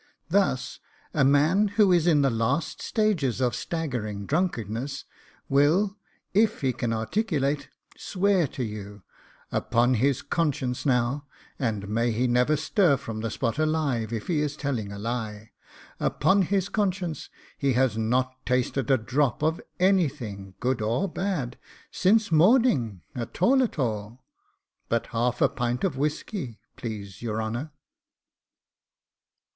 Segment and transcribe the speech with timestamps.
[0.29, 0.79] Thus
[1.13, 5.05] a man who is in the last stage of staggering drunkenness
[5.47, 5.95] will,
[6.33, 9.03] if he can articulate, swear to you
[9.51, 11.27] 'Upon his conscience now,
[11.59, 15.51] and may he never stir from the spot alive if he is telling a lie,
[15.99, 17.29] upon his conscience
[17.59, 21.59] he has not tasted a drop of anything, good or bad,
[21.91, 24.25] since morning at all at all,
[24.89, 27.71] but half a pint of whisky, please your honour.